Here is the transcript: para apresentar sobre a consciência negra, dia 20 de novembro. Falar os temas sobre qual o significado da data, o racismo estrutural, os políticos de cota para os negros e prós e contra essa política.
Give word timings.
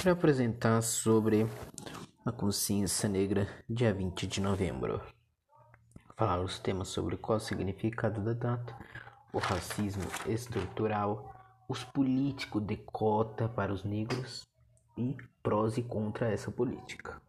para 0.00 0.12
apresentar 0.12 0.80
sobre 0.80 1.46
a 2.24 2.32
consciência 2.32 3.06
negra, 3.06 3.46
dia 3.68 3.92
20 3.92 4.26
de 4.26 4.40
novembro. 4.40 4.98
Falar 6.16 6.40
os 6.40 6.58
temas 6.58 6.88
sobre 6.88 7.18
qual 7.18 7.36
o 7.36 7.40
significado 7.40 8.22
da 8.22 8.32
data, 8.32 8.74
o 9.30 9.38
racismo 9.38 10.04
estrutural, 10.26 11.34
os 11.68 11.84
políticos 11.84 12.62
de 12.62 12.78
cota 12.78 13.46
para 13.46 13.74
os 13.74 13.84
negros 13.84 14.48
e 14.96 15.18
prós 15.42 15.76
e 15.76 15.82
contra 15.82 16.32
essa 16.32 16.50
política. 16.50 17.20